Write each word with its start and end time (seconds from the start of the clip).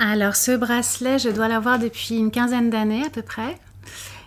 Alors 0.00 0.36
ce 0.36 0.56
bracelet, 0.56 1.18
je 1.18 1.28
dois 1.28 1.48
l'avoir 1.48 1.80
depuis 1.80 2.16
une 2.16 2.30
quinzaine 2.30 2.70
d'années 2.70 3.04
à 3.04 3.10
peu 3.10 3.22
près. 3.22 3.58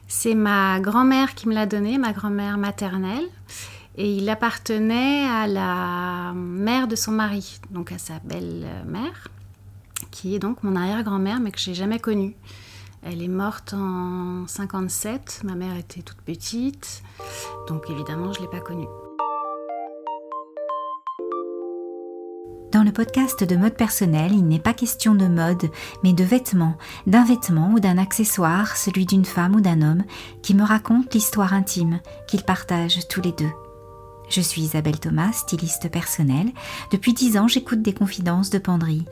C'est 0.10 0.36
ma 0.36 0.82
grand-mère 0.82 1.34
qui 1.34 1.48
me 1.48 1.54
l'a 1.54 1.66
donné, 1.66 1.98
ma 1.98 2.12
grand-mère 2.12 2.58
maternelle. 2.58 3.24
Et 3.96 4.14
il 4.14 4.30
appartenait 4.30 5.26
à 5.26 5.48
la 5.48 6.34
mère 6.34 6.88
de 6.88 6.96
son 6.98 7.12
mari, 7.12 7.60
donc 7.72 7.92
à 7.94 7.98
sa 7.98 8.20
belle-mère, 8.24 9.30
qui 10.12 10.36
est 10.36 10.40
donc 10.40 10.64
mon 10.64 10.76
arrière-grand-mère, 10.76 11.40
mais 11.40 11.52
que 11.52 11.60
j'ai 11.60 11.74
jamais 11.74 12.00
connue. 12.00 12.36
Elle 13.04 13.22
est 13.22 13.28
morte 13.28 13.74
en 13.74 14.46
57, 14.48 15.42
ma 15.44 15.56
mère 15.56 15.76
était 15.76 16.02
toute 16.02 16.22
petite, 16.22 17.04
donc 17.68 17.90
évidemment 17.90 18.32
je 18.32 18.40
ne 18.40 18.46
l'ai 18.46 18.52
pas 18.52 18.60
connue. 18.60 18.88
Dans 22.72 22.84
le 22.84 22.94
podcast 22.94 23.44
de 23.44 23.58
mode 23.58 23.74
personnel, 23.74 24.32
il 24.32 24.48
n'est 24.48 24.58
pas 24.58 24.74
question 24.74 25.14
de 25.14 25.28
mode, 25.28 25.70
mais 26.06 26.14
de 26.14 26.24
vêtements, 26.24 26.78
d'un 27.06 27.26
vêtement 27.26 27.72
ou 27.74 27.82
d'un 27.82 27.98
accessoire, 27.98 28.78
celui 28.78 29.06
d'une 29.06 29.26
femme 29.26 29.56
ou 29.56 29.62
d'un 29.62 29.82
homme, 29.82 30.04
qui 30.42 30.54
me 30.54 30.64
raconte 30.64 31.14
l'histoire 31.14 31.54
intime 31.54 32.00
qu'ils 32.28 32.44
partagent 32.44 33.06
tous 33.10 33.20
les 33.20 33.34
deux. 33.34 33.52
Je 34.30 34.40
suis 34.40 34.62
Isabelle 34.62 35.02
Thomas, 35.02 35.34
styliste 35.34 35.92
personnelle. 35.92 36.52
Depuis 36.92 37.14
dix 37.14 37.38
ans, 37.38 37.50
j'écoute 37.50 37.82
des 37.82 37.94
confidences 37.94 38.50
de 38.50 38.60
penderie. 38.60 39.04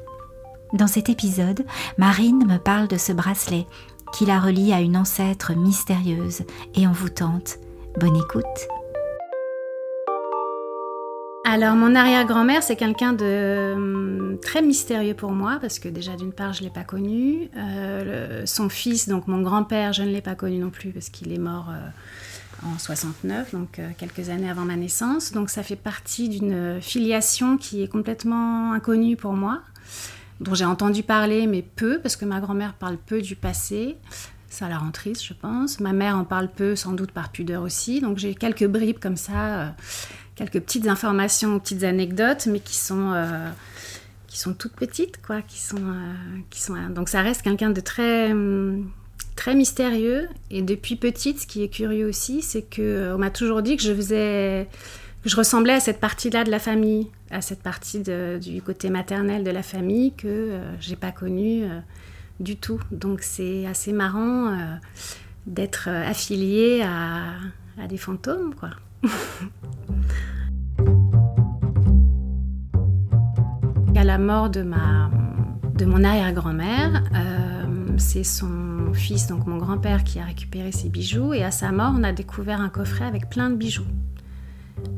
Dans 0.71 0.87
cet 0.87 1.09
épisode, 1.09 1.65
Marine 1.97 2.45
me 2.47 2.59
parle 2.59 2.87
de 2.87 2.97
ce 2.97 3.11
bracelet 3.11 3.67
qui 4.13 4.25
la 4.25 4.39
relie 4.39 4.71
à 4.71 4.79
une 4.79 4.95
ancêtre 4.95 5.53
mystérieuse 5.53 6.43
et 6.75 6.87
envoûtante. 6.87 7.59
Bonne 7.99 8.15
écoute. 8.15 8.78
Alors 11.51 11.75
mon 11.75 11.95
arrière-grand-mère, 11.95 12.61
c'est 12.61 12.75
quelqu'un 12.75 13.11
de 13.11 13.73
hum, 13.73 14.37
très 14.39 14.61
mystérieux 14.61 15.15
pour 15.15 15.31
moi 15.31 15.57
parce 15.59 15.79
que 15.79 15.89
déjà 15.89 16.15
d'une 16.15 16.31
part 16.31 16.53
je 16.53 16.61
l'ai 16.61 16.69
pas 16.69 16.83
connu. 16.83 17.49
Euh, 17.57 18.45
son 18.45 18.69
fils, 18.69 19.09
donc 19.09 19.27
mon 19.27 19.41
grand-père, 19.41 19.91
je 19.91 20.03
ne 20.03 20.11
l'ai 20.11 20.21
pas 20.21 20.35
connu 20.35 20.59
non 20.59 20.69
plus 20.69 20.91
parce 20.91 21.09
qu'il 21.09 21.33
est 21.33 21.39
mort. 21.39 21.69
Euh, 21.71 21.89
en 22.61 22.77
69, 22.77 23.53
donc 23.53 23.79
euh, 23.79 23.87
quelques 23.97 24.29
années 24.29 24.49
avant 24.49 24.65
ma 24.65 24.75
naissance. 24.75 25.31
Donc 25.31 25.49
ça 25.49 25.63
fait 25.63 25.77
partie 25.77 26.29
d'une 26.29 26.79
filiation 26.81 27.57
qui 27.57 27.81
est 27.81 27.87
complètement 27.87 28.73
inconnue 28.73 29.15
pour 29.15 29.31
moi, 29.31 29.61
dont 30.41 30.53
j'ai 30.53 30.65
entendu 30.65 31.01
parler, 31.01 31.47
mais 31.47 31.63
peu, 31.63 31.99
parce 31.99 32.17
que 32.17 32.25
ma 32.25 32.41
grand-mère 32.41 32.73
parle 32.73 32.97
peu 32.97 33.21
du 33.21 33.37
passé. 33.37 33.97
Ça 34.49 34.67
la 34.67 34.79
rend 34.79 34.89
triste, 34.89 35.23
je 35.23 35.33
pense. 35.33 35.79
Ma 35.79 35.93
mère 35.93 36.17
en 36.17 36.25
parle 36.25 36.49
peu, 36.49 36.75
sans 36.75 36.93
doute 36.93 37.11
par 37.11 37.31
pudeur 37.31 37.61
aussi. 37.61 38.01
Donc 38.01 38.17
j'ai 38.17 38.33
quelques 38.33 38.65
bribes 38.65 38.97
comme 38.99 39.15
ça, 39.15 39.45
euh, 39.45 39.69
quelques 40.39 40.65
petites 40.65 40.87
informations, 40.87 41.59
petites 41.59 41.83
anecdotes, 41.83 42.47
mais 42.47 42.59
qui 42.59 42.75
sont... 42.75 43.11
Euh, 43.13 43.47
qui 44.27 44.37
sont 44.37 44.53
toutes 44.53 44.73
petites, 44.73 45.19
quoi, 45.25 45.41
qui 45.41 45.59
sont, 45.59 45.81
qui 46.51 46.61
sont, 46.61 46.75
donc 46.91 47.09
ça 47.09 47.23
reste 47.23 47.41
quelqu'un 47.41 47.71
de 47.71 47.81
très, 47.81 48.31
hum, 48.31 48.87
très 49.39 49.55
mystérieux. 49.55 50.27
Et 50.51 50.61
depuis 50.61 50.97
petite, 50.97 51.39
ce 51.39 51.47
qui 51.47 51.63
est 51.63 51.69
curieux 51.69 52.05
aussi, 52.05 52.41
c'est 52.41 52.61
que 52.61 52.81
euh, 52.81 53.15
on 53.15 53.19
m'a 53.19 53.29
toujours 53.31 53.61
dit 53.61 53.77
que 53.77 53.83
je 53.83 53.93
faisais, 53.93 54.67
je 55.25 55.35
ressemblais 55.35 55.73
à 55.73 55.79
cette 55.79 56.01
partie-là 56.01 56.43
de 56.43 56.51
la 56.51 56.59
famille, 56.59 57.07
à 57.31 57.39
cette 57.39 57.63
partie 57.63 58.01
du 58.01 58.61
côté 58.61 58.89
maternel 58.89 59.45
de 59.45 59.51
la 59.51 59.63
famille 59.63 60.13
que 60.13 60.27
euh, 60.27 60.75
j'ai 60.81 60.97
pas 60.97 61.13
connue 61.13 61.63
euh, 61.63 61.79
du 62.41 62.57
tout. 62.57 62.81
Donc 62.91 63.21
c'est 63.21 63.65
assez 63.65 63.93
marrant 63.93 64.57
d'être 65.47 65.87
affiliée 65.87 66.81
à, 66.83 67.35
à, 67.81 67.87
des 67.87 67.97
fantômes, 67.97 68.53
quoi. 68.55 68.71
la 74.09 74.17
mort 74.17 74.49
de 74.49 74.63
ma 74.63 75.11
de 75.75 75.85
mon 75.85 76.03
arrière-grand-mère, 76.03 77.03
c'est 77.97 78.23
son 78.23 78.91
fils, 78.91 79.27
donc 79.27 79.45
mon 79.45 79.57
grand-père, 79.57 80.03
qui 80.03 80.17
a 80.17 80.25
récupéré 80.25 80.71
ses 80.71 80.89
bijoux. 80.89 81.31
Et 81.35 81.43
à 81.43 81.51
sa 81.51 81.71
mort, 81.71 81.93
on 81.95 82.03
a 82.03 82.11
découvert 82.11 82.59
un 82.59 82.69
coffret 82.69 83.05
avec 83.05 83.29
plein 83.29 83.51
de 83.51 83.55
bijoux. 83.55 83.85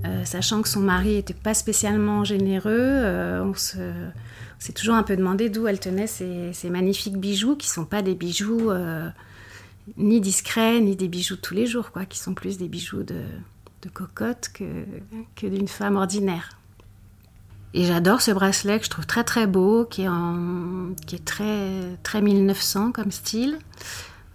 Euh, 0.05 0.23
sachant 0.23 0.61
que 0.61 0.69
son 0.69 0.79
mari 0.79 1.15
n'était 1.15 1.33
pas 1.33 1.53
spécialement 1.53 2.23
généreux, 2.23 2.71
euh, 2.71 3.43
on 3.43 3.53
s'est 3.53 4.73
toujours 4.73 4.95
un 4.95 5.03
peu 5.03 5.17
demandé 5.17 5.49
d'où 5.49 5.67
elle 5.67 5.81
tenait 5.81 6.07
ces, 6.07 6.69
magnifiques 6.69 7.17
bijoux, 7.17 7.57
qui 7.57 7.67
sont 7.67 7.85
pas 7.85 8.01
des 8.01 8.15
bijoux 8.15 8.71
euh, 8.71 9.09
ni 9.97 10.21
discrets, 10.21 10.79
ni 10.79 10.95
des 10.95 11.09
bijoux 11.09 11.35
de 11.35 11.41
tous 11.41 11.53
les 11.53 11.67
jours, 11.67 11.91
quoi, 11.91 12.05
qui 12.05 12.17
sont 12.17 12.33
plus 12.33 12.57
des 12.57 12.69
bijoux 12.69 13.03
de, 13.03 13.23
cocotte 13.93 14.51
que 15.35 15.47
d'une 15.47 15.67
femme 15.67 15.97
ordinaire. 15.97 16.60
Et 17.73 17.85
j'adore 17.85 18.21
ce 18.21 18.31
bracelet 18.31 18.79
que 18.79 18.85
je 18.85 18.89
trouve 18.89 19.05
très 19.05 19.23
très 19.23 19.47
beau, 19.47 19.85
qui 19.85 20.03
est, 20.03 20.09
qui 21.07 21.15
est 21.15 21.25
très, 21.25 21.97
très 22.03 22.21
1900 22.21 22.91
comme 22.91 23.11
style, 23.11 23.57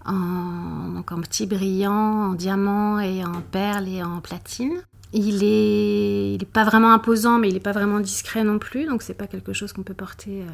en, 0.07 0.89
donc 0.95 1.13
en 1.13 1.21
petit 1.21 1.47
brillant, 1.47 2.31
en 2.31 2.33
diamant 2.33 2.99
et 2.99 3.25
en 3.25 3.43
perles 3.43 3.89
et 3.89 4.03
en 4.03 4.21
platine. 4.21 4.81
Il 5.13 5.45
est, 5.45 6.35
il 6.35 6.43
est 6.43 6.51
pas 6.51 6.65
vraiment 6.65 6.93
imposant, 6.93 7.39
mais 7.39 7.49
il 7.49 7.55
n'est 7.55 7.61
pas 7.61 7.73
vraiment 7.73 8.01
discret 8.01 8.43
non 8.43 8.59
plus, 8.59 8.87
donc 8.87 9.03
c'est 9.03 9.15
pas 9.15 9.27
quelque 9.27 9.53
chose 9.53 9.73
qu'on 9.73 9.83
peut 9.83 9.95
porter 9.95 10.43
euh, 10.43 10.51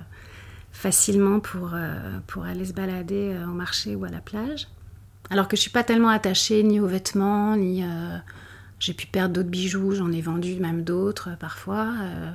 facilement 0.72 1.40
pour, 1.40 1.70
euh, 1.74 2.18
pour 2.26 2.44
aller 2.44 2.64
se 2.64 2.72
balader 2.72 3.34
euh, 3.34 3.46
au 3.46 3.54
marché 3.54 3.94
ou 3.94 4.04
à 4.04 4.08
la 4.08 4.20
plage. 4.20 4.68
Alors 5.30 5.48
que 5.48 5.56
je 5.56 5.62
suis 5.62 5.70
pas 5.70 5.84
tellement 5.84 6.08
attachée 6.08 6.62
ni 6.62 6.80
aux 6.80 6.86
vêtements, 6.86 7.56
ni 7.56 7.82
j'ai 8.82 8.94
pu 8.94 9.06
perdre 9.06 9.34
d'autres 9.34 9.48
bijoux, 9.48 9.94
j'en 9.94 10.10
ai 10.10 10.20
vendu 10.20 10.56
même 10.56 10.82
d'autres 10.82 11.30
euh, 11.30 11.36
parfois. 11.36 11.94
Euh, 12.00 12.32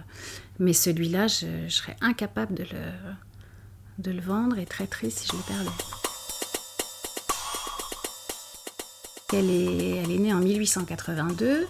mais 0.59 0.72
celui-là, 0.72 1.28
je, 1.28 1.68
serais 1.68 1.97
incapable 2.00 2.53
de 2.56 2.63
le, 2.63 4.00
de 4.00 4.12
le 4.12 4.22
vendre 4.22 4.57
et 4.57 4.66
très 4.66 4.88
triste 4.88 5.19
si 5.19 5.28
je 5.28 5.36
le 5.36 5.44
perdais. 5.44 5.69
Elle 9.34 9.50
est, 9.50 9.97
elle 9.97 10.12
est 10.12 10.19
née 10.19 10.34
en 10.34 10.40
1882. 10.40 11.68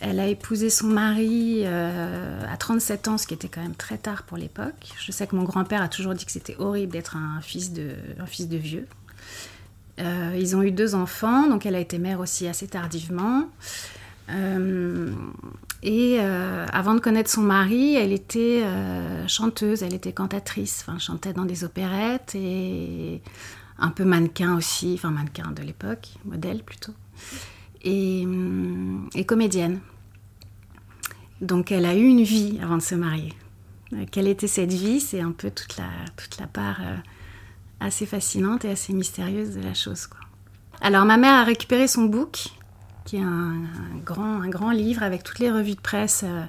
Elle 0.00 0.20
a 0.20 0.26
épousé 0.26 0.70
son 0.70 0.86
mari 0.86 1.64
euh, 1.66 2.40
à 2.50 2.56
37 2.56 3.08
ans, 3.08 3.18
ce 3.18 3.26
qui 3.26 3.34
était 3.34 3.48
quand 3.48 3.60
même 3.60 3.74
très 3.74 3.98
tard 3.98 4.22
pour 4.22 4.38
l'époque. 4.38 4.94
Je 4.98 5.12
sais 5.12 5.26
que 5.26 5.36
mon 5.36 5.44
grand-père 5.44 5.82
a 5.82 5.88
toujours 5.88 6.14
dit 6.14 6.24
que 6.24 6.32
c'était 6.32 6.56
horrible 6.58 6.92
d'être 6.92 7.14
un 7.16 7.42
fils 7.42 7.74
de, 7.74 7.90
un 8.18 8.26
fils 8.26 8.48
de 8.48 8.56
vieux. 8.56 8.86
ils 9.98 10.56
ont 10.56 10.62
eu 10.62 10.70
deux 10.70 10.94
enfants, 10.94 11.46
donc 11.46 11.66
elle 11.66 11.74
a 11.74 11.80
été 11.80 11.98
mère 11.98 12.20
aussi 12.20 12.48
assez 12.48 12.68
tardivement. 12.68 13.50
Euh, 14.30 15.12
et 15.82 16.16
euh, 16.18 16.66
avant 16.72 16.94
de 16.94 17.00
connaître 17.00 17.30
son 17.30 17.42
mari, 17.42 17.94
elle 17.94 18.12
était 18.12 18.62
euh, 18.64 19.26
chanteuse, 19.26 19.82
elle 19.82 19.94
était 19.94 20.12
cantatrice, 20.12 20.84
enfin 20.86 20.98
chantait 20.98 21.32
dans 21.32 21.44
des 21.44 21.64
opérettes 21.64 22.34
et 22.34 23.22
un 23.78 23.88
peu 23.90 24.04
mannequin 24.04 24.56
aussi, 24.56 24.94
enfin 24.94 25.10
mannequin 25.10 25.50
de 25.52 25.62
l'époque, 25.62 26.08
modèle 26.24 26.62
plutôt, 26.62 26.92
et, 27.84 28.26
comédienne. 29.26 29.80
Donc 31.40 31.70
elle 31.70 31.86
a 31.86 31.94
eu 31.94 32.04
une 32.04 32.22
vie 32.22 32.58
avant 32.60 32.76
de 32.76 32.82
se 32.82 32.96
marier. 32.96 33.32
Quelle 34.10 34.26
était 34.26 34.48
cette 34.48 34.72
vie? 34.72 35.00
C'est 35.00 35.20
un 35.20 35.30
peu 35.30 35.50
toute 35.50 35.78
la, 35.78 35.88
toute 36.16 36.38
la 36.38 36.46
part 36.48 36.80
assez 37.80 38.04
fascinante 38.04 38.64
et 38.64 38.70
assez 38.70 38.92
mystérieuse 38.92 39.54
de 39.54 39.62
la 39.62 39.72
chose. 39.72 40.08
Alors 40.80 41.04
ma 41.04 41.16
mère 41.16 41.34
a 41.34 41.44
récupéré 41.44 41.86
son 41.86 42.04
book 42.04 42.50
qui 43.08 43.16
est 43.16 43.22
un, 43.22 43.62
grand, 44.04 44.42
un 44.42 44.50
grand 44.50 44.70
livre 44.70 45.02
avec 45.02 45.22
toutes 45.22 45.38
les 45.38 45.50
revues 45.50 45.76
de 45.76 45.80
presse 45.80 46.24
euh, 46.26 46.42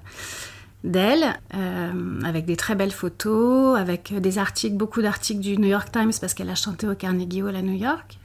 d'elle, 0.83 1.39
euh, 1.53 2.21
avec 2.25 2.45
des 2.45 2.57
très 2.57 2.75
belles 2.75 2.91
photos, 2.91 3.79
avec 3.79 4.13
des 4.13 4.37
articles, 4.37 4.75
beaucoup 4.75 5.01
d'articles 5.01 5.39
du 5.39 5.57
New 5.57 5.69
York 5.69 5.89
Times 5.89 6.11
parce 6.19 6.33
qu'elle 6.33 6.49
a 6.49 6.55
chanté 6.55 6.85
au 6.85 6.95
Carnegie 6.95 7.41
Hall 7.41 7.55
à 7.55 7.61
New 7.61 7.77
York. 7.77 8.19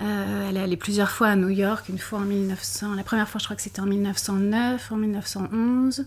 Euh, 0.00 0.48
elle 0.48 0.56
est 0.56 0.62
allée 0.62 0.76
plusieurs 0.76 1.10
fois 1.10 1.28
à 1.28 1.36
New 1.36 1.48
York, 1.48 1.88
une 1.88 1.98
fois 1.98 2.18
en 2.18 2.22
1900, 2.22 2.96
la 2.96 3.04
première 3.04 3.28
fois 3.28 3.38
je 3.38 3.44
crois 3.44 3.54
que 3.54 3.62
c'était 3.62 3.80
en 3.80 3.86
1909, 3.86 4.90
en 4.90 4.96
1911. 4.96 6.06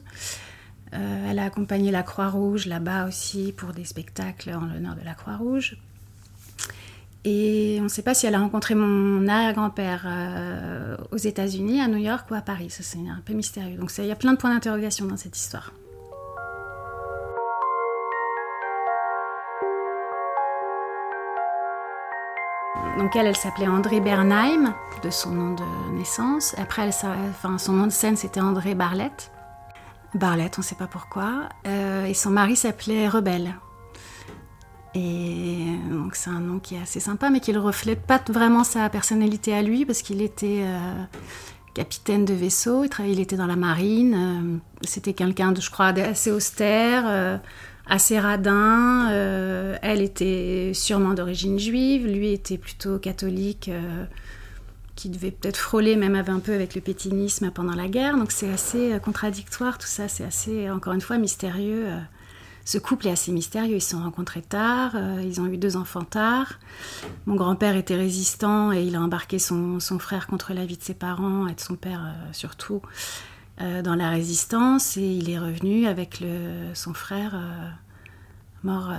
elle 0.92 1.40
a 1.40 1.46
accompagné 1.46 1.92
la 1.92 2.04
Croix-Rouge 2.04 2.66
là-bas 2.66 3.08
aussi 3.08 3.54
pour 3.56 3.72
des 3.72 3.86
spectacles 3.86 4.50
en 4.54 4.66
l'honneur 4.66 4.96
de 4.96 5.06
la 5.06 5.14
Croix-Rouge. 5.14 5.78
Et 7.24 7.78
on 7.80 7.84
ne 7.84 7.88
sait 7.88 8.02
pas 8.02 8.14
si 8.14 8.26
elle 8.26 8.34
a 8.34 8.40
rencontré 8.40 8.74
mon 8.74 9.28
arrière-grand-père 9.28 10.04
euh, 10.08 10.98
aux 11.12 11.18
États-Unis, 11.18 11.80
à 11.80 11.88
New 11.88 11.98
York 11.98 12.26
ou 12.32 12.34
à 12.34 12.42
Paris. 12.42 12.70
C'est 12.72 12.98
un 12.98 13.22
peu 13.24 13.34
mystérieux. 13.34 13.78
Donc, 13.78 13.92
il 13.98 14.06
y 14.06 14.12
a 14.12 14.16
plein 14.16 14.34
de 14.34 14.38
points 14.38 14.52
d'interrogation 14.52 15.06
dans 15.06 15.18
cette 15.18 15.38
histoire. 15.38 15.72
Donc 22.98 23.16
elle, 23.16 23.26
elle 23.26 23.38
s'appelait 23.38 23.68
André 23.68 24.02
Bernheim, 24.02 24.76
de 25.02 25.10
son 25.10 25.32
nom 25.32 25.56
de 25.56 25.98
naissance. 25.98 26.54
Après, 26.58 26.90
son 26.92 27.74
nom 27.74 27.88
de 27.88 27.92
scène, 27.92 28.18
c'était 28.18 28.42
André 28.42 28.76
Barlette. 28.76 29.32
Barlette, 30.14 30.58
on 30.58 30.62
ne 30.62 30.66
sait 30.66 30.76
pas 30.76 30.88
pourquoi. 30.88 31.50
Euh, 31.66 32.06
et 32.06 32.14
son 32.14 32.30
mari 32.32 32.56
s'appelait 32.56 33.08
Rebelle. 33.08 33.56
Et 34.94 35.78
donc 35.90 36.16
c'est 36.16 36.30
un 36.30 36.40
nom 36.40 36.60
qui 36.60 36.76
est 36.76 36.82
assez 36.82 37.00
sympa, 37.00 37.30
mais 37.30 37.40
qui 37.40 37.54
ne 37.54 37.60
reflète 37.60 38.02
pas 38.02 38.22
vraiment 38.28 38.64
sa 38.64 38.90
personnalité 38.90 39.54
à 39.54 39.62
lui, 39.62 39.86
parce 39.86 40.02
qu'il 40.02 40.22
était 40.22 40.64
euh, 40.64 41.04
capitaine 41.74 42.26
de 42.26 42.34
vaisseau, 42.34 42.84
il, 43.00 43.20
était 43.20 43.38
dans 43.38 43.48
la 43.48 43.56
marine, 43.56 44.16
euh, 44.16 44.58
c'était 44.86 45.14
quelqu'un 45.14 45.54
de, 45.54 45.62
je 45.62 45.72
crois, 45.72 45.88
assez 45.88 46.32
austère, 46.32 47.04
euh, 47.08 47.38
assez 47.88 48.20
radin. 48.20 49.10
elle 49.82 50.02
était 50.02 50.72
sûrement 50.74 51.14
d'origine 51.14 51.58
juive, 51.58 52.06
lui 52.06 52.34
était 52.34 52.58
plutôt 52.58 53.00
catholique 53.00 53.72
qui 54.96 55.10
devait 55.10 55.32
peut-être 55.32 55.58
frôler 55.58 55.96
même 55.96 56.16
un 56.16 56.40
peu 56.40 56.54
avec 56.54 56.76
le 56.76 56.82
pétinisme 56.82 57.50
pendant 57.52 57.74
la 57.74 57.88
guerre. 57.88 58.18
Donc 58.18 58.32
c'est 58.32 58.52
assez 58.52 59.00
contradictoire 59.04 59.78
tout 59.78 59.88
ça, 59.88 60.08
c'est 60.08 60.24
assez, 60.24 60.70
encore 60.70 60.94
une 60.94 61.02
fois, 61.02 61.18
mystérieux. 61.18 61.88
Euh. 62.62 62.66
Ce 62.66 62.78
couple 62.78 63.08
est 63.08 63.12
assez 63.12 63.32
mystérieux, 63.32 63.76
ils 63.76 63.82
se 63.82 63.92
sont 63.92 64.02
rencontrés 64.02 64.42
tard, 64.42 64.92
euh, 64.96 65.22
ils 65.24 65.42
ont 65.42 65.48
eu 65.48 65.58
deux 65.58 65.78
enfants 65.78 66.04
tard. 66.04 66.60
Mon 67.26 67.36
grand-père 67.36 67.76
était 67.76 67.96
résistant 67.96 68.72
et 68.72 68.84
il 68.84 68.96
a 68.96 69.02
embarqué 69.02 69.40
son, 69.40 69.80
frère 70.00 70.28
contre 70.28 70.54
la 70.54 70.66
vie 70.66 70.78
de 70.78 70.84
ses 70.84 70.94
parents 70.94 71.48
et 71.48 71.56
de 71.56 71.60
son 71.60 71.76
père 71.76 72.14
surtout 72.32 72.82
dans 73.60 73.94
la 73.94 74.10
résistance 74.10 74.98
et 74.98 75.06
il 75.06 75.30
est 75.30 75.38
revenu 75.38 75.86
avec 75.86 76.24
son 76.74 76.96
frère 76.96 77.40
mort, 78.64 78.92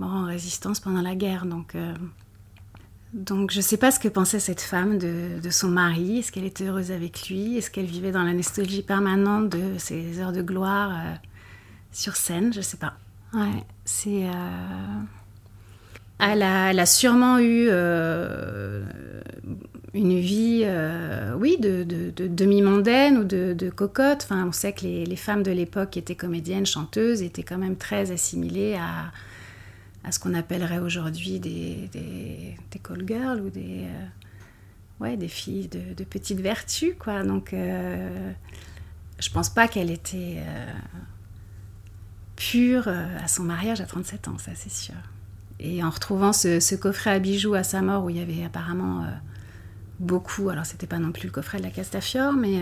en 0.00 0.24
résistance 0.24 0.78
pendant 0.78 1.02
la 1.02 1.16
guerre. 1.16 1.46
Donc 1.46 1.74
je 3.50 3.56
ne 3.56 3.62
sais 3.62 3.76
pas 3.76 3.90
ce 3.90 3.98
que 3.98 4.08
pensait 4.08 4.40
cette 4.40 4.60
femme 4.60 4.98
de, 4.98 5.50
son 5.50 5.68
mari. 5.68 6.18
Est-ce 6.18 6.32
qu'elle 6.32 6.44
était 6.44 6.64
heureuse 6.64 6.92
avec 6.92 7.28
lui? 7.28 7.56
Est-ce 7.56 7.70
qu'elle 7.70 7.86
vivait 7.86 8.12
dans 8.12 8.22
la 8.22 8.34
nostalgie 8.34 8.82
permanente 8.82 9.48
de 9.48 9.78
ses 9.78 10.20
heures 10.20 10.32
de 10.32 10.42
gloire 10.42 10.90
euh, 10.92 11.14
sur 11.96 12.16
scène 12.16 12.52
Je 12.52 12.58
ne 12.58 12.62
sais 12.62 12.76
pas. 12.76 12.94
Ouais, 13.32 13.64
c'est. 13.84 14.26
Euh, 14.26 15.00
elle, 16.18 16.42
a, 16.42 16.86
sûrement 16.86 17.38
eu 17.38 17.66
euh, 17.68 18.82
une 19.92 20.18
vie, 20.18 20.64
oui, 21.38 21.58
de, 21.58 21.84
demi-mondaine 22.26 23.18
ou 23.18 23.24
de, 23.24 23.70
cocotte. 23.70 24.22
Enfin, 24.24 24.46
on 24.48 24.52
sait 24.52 24.72
que 24.72 24.82
les, 24.82 25.04
les 25.04 25.16
femmes 25.16 25.42
de 25.42 25.50
l'époque 25.50 25.90
qui 25.90 25.98
étaient 25.98 26.14
comédiennes, 26.14 26.66
chanteuses, 26.66 27.22
étaient 27.22 27.42
quand 27.42 27.58
même 27.58 27.76
très 27.76 28.12
assimilées 28.12 28.76
à 28.76 29.10
à 30.06 30.12
ce 30.12 30.20
qu'on 30.20 30.34
appellerait 30.34 30.78
aujourd'hui 30.78 31.40
des, 31.40 31.88
des, 31.92 32.78
call 32.82 33.04
girls 33.06 33.40
ou 33.40 33.50
des, 33.50 33.82
euh, 33.82 34.06
ouais, 35.00 35.16
des 35.16 35.28
filles 35.28 35.66
de, 35.66 35.94
de 35.94 36.04
petite 36.04 36.40
vertu. 36.40 36.94
Quoi. 36.94 37.24
Donc, 37.24 37.52
euh, 37.52 38.32
je 39.18 39.28
pense 39.30 39.50
pas 39.50 39.66
qu'elle 39.66 39.90
était 39.90 40.36
euh, 40.38 40.72
pure 42.50 42.88
à 42.88 43.28
son 43.28 43.44
mariage 43.44 43.80
à 43.80 43.86
37 43.86 44.28
ans, 44.28 44.38
ça 44.38 44.52
c'est 44.54 44.72
sûr. 44.72 44.94
Et 45.58 45.82
en 45.82 45.90
retrouvant 45.90 46.32
ce, 46.32 46.74
coffret 46.74 47.10
à 47.10 47.18
bijoux 47.18 47.54
à 47.54 47.62
sa 47.62 47.80
mort, 47.82 48.04
où 48.04 48.10
il 48.10 48.16
y 48.16 48.20
avait 48.20 48.44
apparemment 48.44 49.06
beaucoup, 50.00 50.50
alors 50.50 50.66
c'était 50.66 50.86
pas 50.86 50.98
non 50.98 51.12
plus 51.12 51.28
le 51.28 51.32
coffret 51.32 51.58
de 51.58 51.62
la 51.62 51.70
Castafiore, 51.70 52.34
mais 52.34 52.60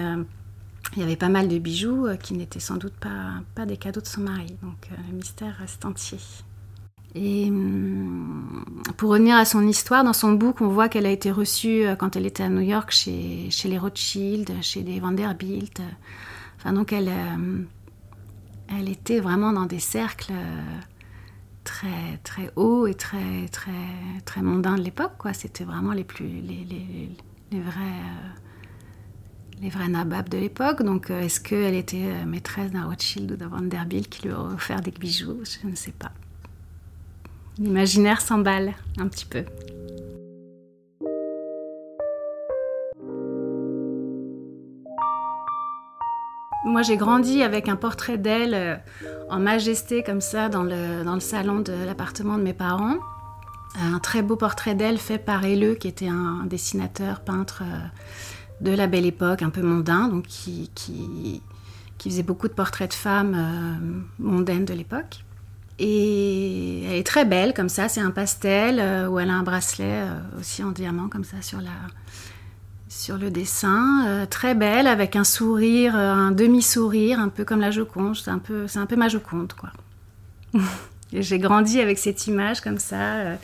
il 0.95 1.01
y 1.01 1.03
avait 1.03 1.17
pas 1.17 1.29
mal 1.29 1.49
de 1.49 1.59
bijoux 1.59 2.07
qui 2.23 2.35
n'étaient 2.35 2.61
sans 2.61 2.77
doute 2.77 2.95
pas, 2.95 3.67
des 3.67 3.77
cadeaux 3.77 4.01
de 4.01 4.07
son 4.07 4.21
mari. 4.21 4.57
Donc 4.63 4.89
le 5.09 5.17
mystère 5.17 5.57
reste 5.59 5.85
entier. 5.85 6.19
Et 7.15 7.49
hum, 7.49 8.65
pour 8.97 9.11
revenir 9.11 9.37
à 9.37 9.45
son 9.45 9.67
histoire, 9.67 10.05
dans 10.05 10.13
son 10.13 10.33
book, 10.33 10.61
on 10.61 10.69
voit 10.69 10.89
qu'elle 10.89 11.07
a 11.07 11.11
été 11.11 11.31
reçue 11.31 11.87
euh, 11.87 11.95
quand 11.95 12.17
elle 12.17 12.27
était 12.27 12.43
à 12.43 12.49
New 12.49 12.61
York 12.61 12.91
chez, 12.91 13.49
chez 13.51 13.69
les 13.69 13.79
Rothschild, 13.79 14.51
chez 14.63 14.83
les 14.83 14.99
Vanderbilt. 14.99 15.81
Enfin, 16.57 16.73
donc 16.73 16.93
elle, 16.93 17.09
euh, 17.09 17.63
elle 18.79 18.89
était 18.89 19.21
vraiment 19.21 19.53
dans 19.53 19.67
des 19.67 19.79
cercles 19.79 20.33
euh, 20.33 20.63
très, 21.65 22.19
très 22.23 22.51
hauts 22.57 22.87
et 22.87 22.95
très, 22.95 23.49
très, 23.51 23.71
très 24.25 24.43
mondains 24.43 24.77
de 24.77 24.83
l'époque. 24.83 25.13
C'était 25.33 25.65
vraiment 25.65 25.93
les 25.93 26.07
les 29.61 29.71
vrais, 29.71 29.89
nababs 29.89 30.29
de 30.29 30.39
l'époque. 30.39 30.83
Donc, 30.83 31.11
est-ce 31.11 31.41
qu'elle 31.41 31.75
était 31.75 32.25
maîtresse 32.27 32.71
d'un 32.73 32.85
Rothschild 32.85 33.33
ou 33.33 33.37
d'un 33.37 33.49
Vanderbilt 33.49 34.09
qui 34.09 34.27
lui 34.27 34.35
a 34.35 34.41
offert 34.41 34.81
des 34.81 34.91
bijoux? 34.91 35.41
Je 35.45 35.67
ne 35.67 35.75
sais 35.75 35.93
pas. 35.93 36.13
L'imaginaire 37.59 38.21
s'emballe 38.21 38.75
un 38.99 39.07
petit 39.07 39.27
peu. 39.27 39.45
Moi, 46.65 46.81
j'ai 46.81 46.97
grandi 46.97 47.43
avec 47.43 47.69
un 47.69 47.77
portrait 47.77 48.17
d'elle 48.17 48.55
euh, 48.55 48.77
en 49.29 49.39
majesté 49.39 50.03
comme 50.03 50.23
ça 50.23 50.49
dans 50.49 50.63
le, 50.63 51.05
dans 51.05 51.13
le 51.13 51.21
salon 51.21 51.61
de 51.61 51.75
l'appartement 51.85 52.39
de 52.39 52.43
mes 52.43 52.55
parents. 52.55 52.97
Un 53.79 53.99
très 53.99 54.23
beau 54.23 54.37
portrait 54.37 54.75
d'elle 54.75 54.97
fait 54.97 55.19
par 55.19 55.45
Helleux, 55.45 55.75
qui 55.75 55.89
était 55.89 56.09
un 56.09 56.47
dessinateur, 56.47 57.21
peintre 57.21 57.63
euh, 57.65 57.79
de 58.63 58.71
la 58.71 58.87
belle 58.87 59.05
époque, 59.05 59.43
un 59.43 59.51
peu 59.51 59.61
mondain, 59.61 60.09
donc 60.09 60.27
qui, 60.27 60.71
qui, 60.75 61.43
faisait 62.03 62.23
beaucoup 62.23 62.49
de 62.49 62.53
portraits 62.53 62.91
de 62.91 62.95
femmes 62.95 63.35
euh, 63.35 64.03
mondaines 64.19 64.65
de 64.65 64.75
l'époque. 64.75 65.25
Et 65.79 66.85
elle 66.85 66.97
est 66.97 67.07
très 67.07 67.25
belle 67.25 67.53
comme 67.53 67.69
ça, 67.69 67.89
c'est 67.89 68.01
un 68.01 68.11
pastel 68.11 69.09
où 69.09 69.19
elle 69.19 69.31
a 69.31 69.35
un 69.35 69.43
bracelet 69.43 70.05
aussi 70.39 70.63
en 70.63 70.71
diamant 70.71 71.09
comme 71.09 71.25
ça 71.25 71.43
sur, 71.43 71.61
la, 71.61 71.73
sur 72.95 73.19
le 73.19 73.31
dessin. 73.31 74.07
Euh, 74.07 74.27
très 74.27 74.55
belle 74.55 74.87
avec 74.87 75.17
un 75.17 75.25
sourire, 75.25 75.97
un 75.97 76.31
demi-sourire, 76.31 77.19
un 77.19 77.29
peu 77.29 77.45
comme 77.45 77.61
la 77.61 77.71
Joconde. 77.71 78.17
C'est 78.17 78.31
un 78.31 78.39
peu, 78.39 78.67
c'est 78.69 78.79
un 78.79 78.87
peu 78.87 78.97
ma 78.97 79.09
Joconde 79.09 79.53
quoi. 79.53 79.71
J'ai 81.13 81.39
grandi 81.39 81.81
avec 81.81 81.99
cette 81.99 82.27
image 82.27 82.61
comme 82.61 82.79
ça, 82.79 83.37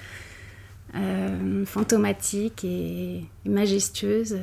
fantomatique 1.67 2.65
et, 2.65 3.25
majestueuse 3.45 4.37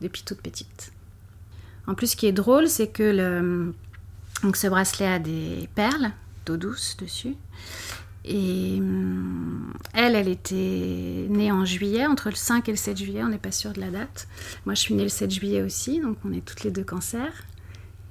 depuis 0.00 0.22
toute 0.22 0.40
petite. 0.40 0.92
En 1.86 1.94
plus, 1.94 2.12
ce 2.12 2.16
qui 2.16 2.26
est 2.26 2.32
drôle, 2.32 2.68
c'est 2.68 2.86
que 2.86 3.74
ce 4.54 4.66
bracelet 4.68 5.06
a 5.06 5.18
des 5.18 5.68
perles 5.74 6.12
d'eau 6.46 6.56
douce 6.56 6.96
dessus. 6.98 7.34
Et 8.24 8.76
hum, 8.78 9.72
elle, 9.94 10.14
elle 10.14 10.28
était 10.28 11.26
née 11.28 11.50
en 11.50 11.64
juillet, 11.64 12.06
entre 12.06 12.28
le 12.28 12.36
5 12.36 12.68
et 12.68 12.72
le 12.72 12.76
7 12.76 12.96
juillet, 12.96 13.22
on 13.22 13.28
n'est 13.28 13.38
pas 13.38 13.52
sûr 13.52 13.72
de 13.72 13.80
la 13.80 13.90
date. 13.90 14.28
Moi, 14.64 14.74
je 14.74 14.80
suis 14.80 14.94
née 14.94 15.02
le 15.02 15.08
7 15.08 15.30
juillet 15.30 15.62
aussi, 15.62 16.00
donc 16.00 16.18
on 16.24 16.32
est 16.32 16.44
toutes 16.44 16.62
les 16.62 16.70
deux 16.70 16.84
cancers. 16.84 17.44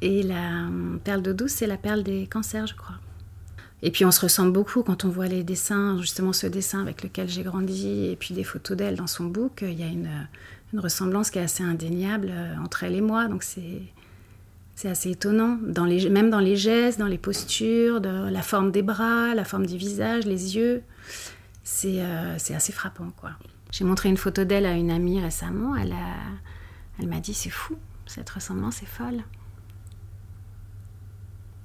Et 0.02 0.24
la 0.24 0.66
hum, 0.66 1.00
perle 1.04 1.22
d'eau 1.22 1.34
douce, 1.34 1.52
c'est 1.52 1.68
la 1.68 1.78
perle 1.78 2.04
des 2.04 2.28
cancers, 2.28 2.68
je 2.68 2.75
crois. 2.75 2.96
Et 3.84 3.90
puis 3.90 4.06
on 4.06 4.12
se 4.12 4.22
ressemble 4.22 4.52
beaucoup 4.52 4.84
quand 4.84 5.06
on 5.06 5.10
voit 5.10 5.28
les 5.28 5.44
dessins, 5.44 5.98
justement 6.00 6.34
ce 6.34 6.46
dessin 6.46 6.81
avec 6.81 7.02
lequel 7.02 7.28
j'ai 7.28 7.44
grandi, 7.44 8.06
et 8.12 8.16
puis 8.16 8.34
des 8.36 8.44
photos 8.44 8.78
d'elle 8.78 8.96
dans 8.96 9.08
son 9.08 9.25
book. 9.25 9.63
Il 9.68 9.80
y 9.80 9.84
a 9.84 9.88
une, 9.88 10.28
une 10.74 10.80
ressemblance 10.80 11.31
qui 11.31 11.40
est 11.40 11.44
assez 11.44 11.63
indéniable 11.63 12.30
euh, 12.31 12.56
entre 12.63 12.84
elle 12.84 12.96
et 12.96 13.02
moi, 13.02 13.28
donc 13.28 13.44
c'est 13.44 13.81
c'est 14.76 14.90
assez 14.90 15.12
étonnant, 15.12 15.58
même 15.58 16.30
dans 16.30 16.40
les 16.40 16.56
gestes, 16.56 17.00
dans 17.00 17.08
les 17.08 17.18
postures, 17.18 18.02
de 18.02 18.30
la 18.30 18.42
forme 18.42 18.72
des 18.72 18.82
bras, 18.82 19.36
la 19.36 19.44
forme 19.44 19.66
du 19.66 19.78
visage, 19.78 20.26
les 20.26 20.56
yeux. 20.56 20.84
C'est 21.64 22.02
euh, 22.02 22.36
assez 22.36 22.72
frappant, 22.72 23.12
quoi. 23.16 23.32
J'ai 23.72 23.86
montré 23.86 24.10
une 24.10 24.18
photo 24.18 24.44
d'elle 24.44 24.66
à 24.66 24.74
une 24.74 24.92
amie 24.92 25.22
récemment. 25.22 25.75
Elle, 25.75 25.96
elle 27.00 27.08
m'a 27.08 27.20
dit 27.20 27.34
c'est 27.34 27.50
fou, 27.50 27.78
cette 28.06 28.30
ressemblance 28.30 28.84
est 28.84 28.88
folle. 28.88 29.24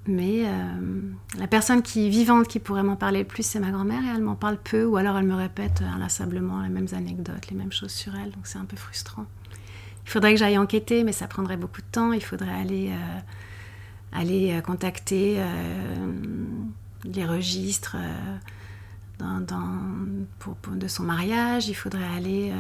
Mais 0.09 0.45
euh, 0.47 1.01
la 1.37 1.49
personne 1.49 1.83
qui 1.83 2.09
vivante 2.11 2.47
qui 2.47 2.61
pourrait 2.61 2.85
m'en 2.85 2.95
parler 2.95 3.21
le 3.21 3.25
plus, 3.27 3.45
c'est 3.45 3.59
ma 3.59 3.71
grand-mère 3.71 4.05
et 4.05 4.15
elle 4.15 4.23
m'en 4.23 4.37
parle 4.37 4.57
peu 4.57 4.85
ou 4.85 4.97
alors 4.97 5.19
elle 5.19 5.27
me 5.27 5.35
répète 5.35 5.83
inlassablement 5.83 6.63
les 6.63 6.69
mêmes 6.69 6.87
anecdotes, 6.93 7.51
les 7.51 7.57
mêmes 7.57 7.73
choses 7.73 7.91
sur 7.91 8.15
elle. 8.15 8.31
Donc 8.31 8.47
c'est 8.47 8.59
un 8.59 8.65
peu 8.65 8.77
frustrant. 8.77 9.27
Il 10.07 10.11
faudrait 10.11 10.33
que 10.33 10.39
j'aille 10.39 10.57
enquêter, 10.57 11.03
mais 11.03 11.11
ça 11.11 11.27
prendrait 11.27 11.57
beaucoup 11.57 11.81
de 11.81 11.87
temps. 11.91 12.13
Il 12.13 12.23
faudrait 12.23 12.55
aller, 12.55 12.91
euh, 12.91 13.21
aller 14.13 14.53
euh, 14.53 14.61
contacter 14.61 15.35
euh, 15.39 16.07
les 17.05 17.27
registres 17.27 17.97
de 19.19 20.89
son 20.89 21.03
mariage. 21.03 21.69
Il 21.69 21.75
faudrait 21.75 22.07
aller, 22.17 22.53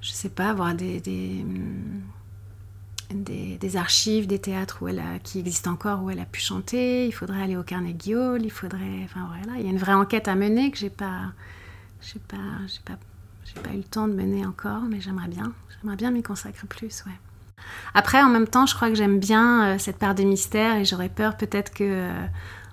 je 0.00 0.10
sais 0.10 0.28
pas, 0.28 0.54
voir 0.54 0.74
des, 0.74 1.00
des, 3.10 3.76
archives 3.76 4.28
des 4.28 4.38
théâtres 4.38 4.82
où 4.82 4.88
elle 4.88 5.02
qui 5.24 5.40
existent 5.40 5.72
encore, 5.72 6.04
où 6.04 6.10
elle 6.10 6.20
a 6.20 6.26
pu 6.26 6.40
chanter. 6.40 7.08
Il 7.08 7.12
faudrait 7.12 7.42
aller 7.42 7.56
au 7.56 7.64
Carnegie 7.64 8.14
Hall. 8.14 8.44
Il 8.44 8.52
faudrait, 8.52 9.00
enfin 9.02 9.26
voilà, 9.26 9.58
il 9.58 9.64
y 9.64 9.68
a 9.68 9.70
une 9.70 9.78
vraie 9.78 9.94
enquête 9.94 10.28
à 10.28 10.36
mener 10.36 10.70
que 10.70 10.78
j'ai 10.78 10.90
pas, 10.90 11.32
j'ai 12.00 12.20
pas, 12.20 12.36
j'ai 12.68 12.82
pas 12.84 12.98
j'ai 13.54 13.60
pas 13.60 13.70
eu 13.70 13.78
le 13.78 13.84
temps 13.84 14.06
de 14.08 14.14
mener 14.14 14.46
encore, 14.46 14.82
mais 14.82 15.00
j'aimerais 15.00 15.28
bien. 15.28 15.52
J'aimerais 15.80 15.96
bien 15.96 16.10
m'y 16.10 16.22
consacrer 16.22 16.66
plus, 16.66 17.04
ouais. 17.06 17.12
Après, 17.94 18.22
en 18.22 18.28
même 18.28 18.46
temps, 18.46 18.66
je 18.66 18.74
crois 18.74 18.88
que 18.88 18.94
j'aime 18.94 19.18
bien 19.18 19.74
euh, 19.74 19.78
cette 19.78 19.98
part 19.98 20.14
de 20.14 20.22
mystère 20.22 20.76
et 20.76 20.84
j'aurais 20.84 21.08
peur 21.08 21.36
peut-être 21.36 21.72
que, 21.72 21.84
euh, 21.84 22.26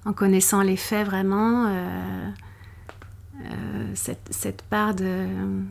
en 0.06 0.14
connaissant 0.14 0.62
les 0.62 0.78
faits 0.78 1.06
vraiment, 1.06 1.66
euh, 1.68 2.30
cette, 3.94 4.28
cette, 4.30 4.62
part 4.64 4.94
de, 4.94 5.28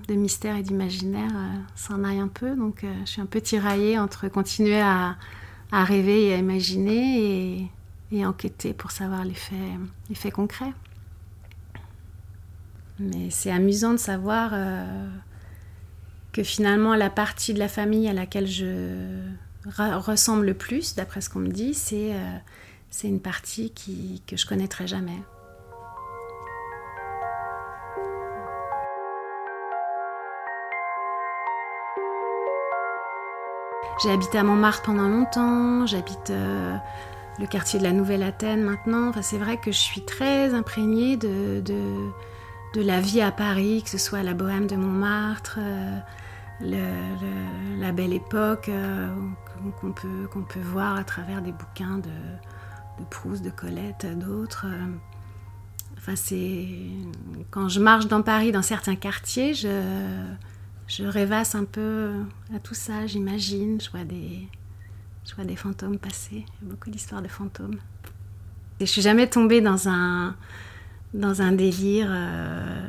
de 0.09 0.15
mystère 0.15 0.57
et 0.57 0.63
d'imaginaire 0.63 1.33
s'en 1.75 2.05
aille 2.05 2.21
un 2.21 2.29
peu. 2.29 2.55
Donc, 2.55 2.85
je 3.05 3.11
suis 3.11 3.21
un 3.21 3.27
peu 3.27 3.41
tiraillée 3.41 3.99
entre 3.99 4.29
continuer 4.29 4.81
à, 4.81 5.17
à 5.73 5.85
rêver 5.85 6.29
et 6.29 6.35
à 6.35 6.39
imaginer 6.39 7.19
et, 7.23 7.71
et 8.13 8.27
enquêter 8.27 8.73
pour 8.73 8.91
savoir 8.93 9.25
les 9.25 9.35
faits, 9.35 9.59
les 10.09 10.15
faits 10.15 10.33
concrets. 10.33 10.73
Mais 12.99 13.31
c'est 13.31 13.51
amusant 13.51 13.93
de 13.93 13.99
savoir 13.99 14.51
euh, 14.53 15.09
que 16.33 16.43
finalement 16.43 16.95
la 16.95 17.11
partie 17.11 17.53
de 17.53 17.59
la 17.59 17.69
famille 17.69 18.09
à 18.09 18.13
laquelle 18.13 18.47
je 18.47 19.21
ressemble 19.79 20.47
le 20.47 20.55
plus, 20.55 20.95
d'après 20.95 21.21
ce 21.21 21.29
qu'on 21.29 21.41
me 21.41 21.49
dit, 21.49 21.75
c'est 21.75 22.15
euh, 22.15 22.39
c'est 22.91 23.09
une 23.09 23.21
partie 23.21 23.73
qui, 23.73 24.23
que 24.27 24.37
je 24.37 24.47
connaîtrai 24.47 24.87
jamais. 24.87 25.19
J'ai 34.03 34.11
habité 34.11 34.39
à 34.39 34.45
Montmartre 34.45 34.83
pendant 34.83 35.09
longtemps, 35.09 35.87
j'habite 35.87 36.31
euh, 36.31 36.77
le 37.39 37.47
quartier 37.47 37.79
de 37.79 37.85
la 37.85 37.93
Nouvelle 37.93 38.23
Athènes 38.23 38.63
maintenant. 38.63 39.09
Enfin, 39.09 39.23
c'est 39.23 39.39
vrai 39.39 39.57
que 39.57 39.73
je 39.73 39.79
suis 39.79 40.05
très 40.05 40.53
imprégnée 40.53 41.17
de, 41.17 41.61
de, 41.61 42.11
la 42.81 43.01
vie 43.01 43.21
à 43.21 43.31
Paris, 43.33 43.83
que 43.83 43.91
ce 43.91 43.99
soit 43.99 44.23
la 44.23 44.35
bohème 44.35 44.67
de 44.67 44.77
Montmartre, 44.77 45.59
euh, 45.59 45.99
la 47.79 47.93
belle 47.93 48.13
époque 48.13 48.69
euh, 48.69 49.09
qu'on 49.81 49.93
peut, 49.93 50.29
peut 50.49 50.61
voir 50.61 50.97
à 50.97 51.05
travers 51.05 51.43
des 51.43 51.53
bouquins 51.53 51.99
de, 51.99 52.09
de 52.99 53.05
Proust, 53.11 53.43
de 53.43 53.51
Colette, 53.51 54.07
d'autres. 54.19 54.67
Enfin, 55.99 56.17
c'est 56.17 56.67
quand 57.51 57.69
je 57.69 57.81
marche 57.81 58.07
dans 58.07 58.23
Paris, 58.23 58.53
dans 58.53 58.63
certains 58.63 58.97
quartiers, 58.97 59.55
je 59.55 59.69
je 60.87 61.05
rêvasse 61.05 61.55
un 61.55 61.65
peu 61.65 62.13
à 62.55 62.59
tout 62.59 62.75
ça, 62.75 63.07
j'imagine, 63.07 63.81
je 63.81 63.91
vois 63.91 64.05
des, 64.05 64.49
je 65.25 65.35
vois 65.35 65.45
des 65.45 65.57
fantômes 65.57 65.99
passer, 65.99 66.45
beaucoup 66.63 66.91
d'histoires 66.91 67.23
de 67.23 67.29
fantômes. 67.29 67.79
Et 68.79 68.87
je 68.87 68.93
suis 68.93 69.03
jamais 69.03 69.29
tombée 69.29 69.61
dans 69.61 69.89
un, 69.89 70.37
dans 71.15 71.43
un 71.43 71.53
délire 71.53 72.09
euh, 72.11 72.89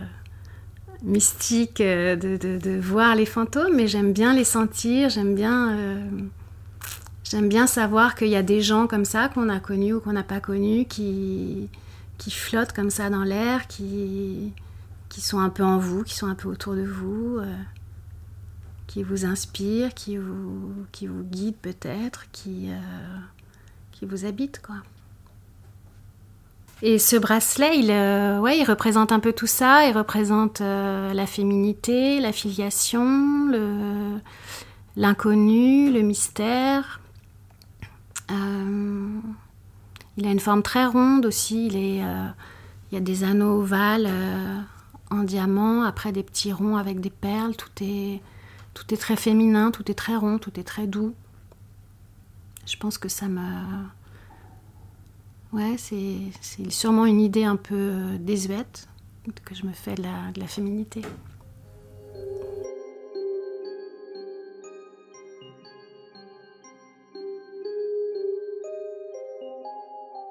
mystique 1.03 1.81
euh, 1.81 2.15
de, 2.15 2.37
de, 2.37 2.79
voir 2.79 3.15
les 3.15 3.25
fantômes, 3.25 3.75
mais 3.75 3.87
j'aime 3.87 4.13
bien 4.13 4.33
les 4.33 4.43
sentir, 4.43 5.09
j'aime 5.09 5.35
bien, 5.35 5.77
euh, 5.77 6.09
j'aime 7.23 7.49
bien 7.49 7.67
savoir 7.67 8.15
qu'il 8.15 8.29
y 8.29 8.35
a 8.35 8.43
des 8.43 8.61
gens 8.61 8.87
comme 8.87 9.05
ça 9.05 9.29
qu'on 9.29 9.49
a 9.49 9.59
connus 9.59 9.93
ou 9.93 9.99
qu'on 9.99 10.13
n'a 10.13 10.23
pas 10.23 10.39
connus 10.39 10.85
qui, 10.85 11.69
qui 12.17 12.31
flottent 12.31 12.73
comme 12.73 12.89
ça 12.89 13.09
dans 13.09 13.23
l'air, 13.23 13.67
qui, 13.67 14.53
qui 15.09 15.21
sont 15.21 15.39
un 15.39 15.49
peu 15.49 15.63
en 15.63 15.77
vous, 15.77 16.03
qui 16.03 16.15
sont 16.15 16.27
un 16.27 16.35
peu 16.35 16.49
autour 16.49 16.75
de 16.75 16.85
vous 16.85 17.39
qui 18.87 19.03
vous 19.03 19.25
inspire, 19.25 19.93
qui 19.93 20.15
vous, 20.15 20.85
qui 20.93 21.07
vous 21.07 21.21
guide 21.21 21.57
peut-être, 21.61 22.31
qui, 22.31 22.69
qui 23.91 24.05
vous 24.05 24.25
habite 24.25 24.61
quoi. 24.61 24.75
Et 26.83 26.99
ce 26.99 27.15
bracelet, 27.15 27.79
il, 27.79 27.89
euh, 27.89 28.39
ouais, 28.39 28.57
il 28.59 28.63
représente 28.63 29.11
un 29.11 29.19
peu 29.19 29.33
tout 29.33 29.47
ça. 29.47 29.87
Il 29.87 29.97
représente 29.97 30.61
euh, 30.61 31.13
la 31.13 31.25
féminité, 31.25 32.19
la 32.19 32.31
filiation, 32.31 33.51
l'inconnu, 34.95 35.91
le, 35.91 36.01
mystère. 36.01 37.01
il 38.29 40.25
a 40.25 40.31
une 40.31 40.39
forme 40.39 40.61
très 40.61 40.85
ronde 40.85 41.25
aussi. 41.25 41.67
Il, 41.67 41.75
est, 41.75 41.97
il 41.97 42.93
y 42.93 42.97
a 42.97 43.01
des 43.01 43.23
anneaux 43.23 43.61
ovales 43.61 44.09
en 45.09 45.23
diamant, 45.23 45.83
après 45.83 46.11
des 46.11 46.23
petits 46.23 46.51
ronds 46.51 46.77
avec 46.77 46.99
des 46.99 47.09
perles. 47.09 47.55
Tout 47.55 47.83
est, 47.83 48.21
tout 48.73 48.93
est 48.93 48.97
très 48.97 49.15
féminin, 49.15 49.71
tout 49.71 49.89
est 49.89 49.95
très 49.95 50.15
rond, 50.15 50.37
tout 50.37 50.59
est 50.59 50.63
très 50.63 50.85
doux. 50.85 51.15
Je 52.65 52.77
pense 52.77 52.97
que 52.97 53.09
ça 53.09 53.27
me... 53.27 53.41
Ouais, 55.57 55.75
c'est 55.79 56.69
sûrement 56.69 57.07
une 57.07 57.19
idée 57.19 57.43
un 57.43 57.55
peu 57.55 58.15
désuète 58.19 58.87
que 59.43 59.55
je 59.55 59.65
me 59.65 59.73
fais 59.73 59.95
de 59.95 60.03
la, 60.03 60.45
féminité. 60.45 61.01